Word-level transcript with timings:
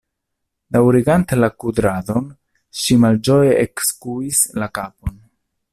Daŭrigante 0.75 1.37
la 1.41 1.49
kudradon, 1.63 2.31
ŝi 2.81 2.99
malĝoje 3.05 3.55
ekskuis 3.67 4.41
la 4.63 4.71
kapon. 4.81 5.21